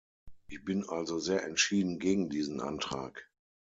Ich 0.47 0.65
bin 0.65 0.89
also 0.89 1.19
sehr 1.19 1.43
entschieden 1.45 1.99
gegen 1.99 2.27
diesen 2.31 2.59
Antrag. 2.59 3.29